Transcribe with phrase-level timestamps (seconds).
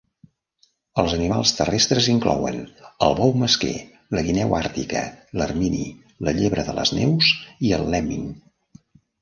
[1.01, 2.57] Els animals terrestres inclouen
[3.07, 3.75] el bou mesquer,
[4.17, 5.05] la guineu àrtica,
[5.43, 5.85] l'ermini,
[6.29, 7.33] la llebre de les neus
[7.69, 8.29] i el lemming.